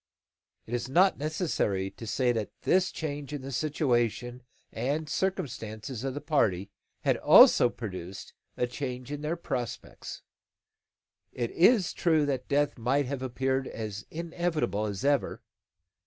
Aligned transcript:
It 0.65 0.73
is 0.73 0.89
not 0.89 1.19
necessary 1.19 1.91
to 1.91 2.07
say 2.07 2.31
that 2.31 2.49
this 2.63 2.91
change 2.91 3.33
in 3.33 3.43
the 3.43 3.51
situation 3.51 4.41
and 4.71 5.07
circumstances 5.07 6.03
of 6.03 6.15
the 6.15 6.21
party 6.21 6.71
had 7.01 7.17
also 7.17 7.69
produced 7.69 8.33
a 8.57 8.65
change 8.65 9.11
in 9.11 9.21
their 9.21 9.35
prospects. 9.37 10.23
It 11.31 11.51
is 11.51 11.93
true 11.93 12.25
that 12.25 12.47
death 12.47 12.79
might 12.79 13.05
have 13.05 13.21
appeared 13.21 13.67
as 13.67 14.03
inevitable 14.09 14.85
as 14.87 15.05
ever. 15.05 15.43